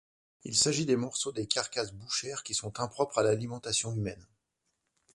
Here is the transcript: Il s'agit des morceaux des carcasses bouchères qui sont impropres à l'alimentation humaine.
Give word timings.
Il 0.45 0.57
s'agit 0.57 0.87
des 0.87 0.95
morceaux 0.95 1.31
des 1.31 1.45
carcasses 1.45 1.93
bouchères 1.93 2.41
qui 2.41 2.55
sont 2.55 2.79
impropres 2.79 3.19
à 3.19 3.21
l'alimentation 3.21 3.93
humaine. 3.93 4.25